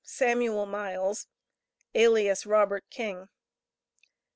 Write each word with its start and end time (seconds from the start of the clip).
Samuel 0.03 0.65
Miles, 0.65 1.27
alias 1.93 2.47
Robert 2.47 2.89
King. 2.89 3.29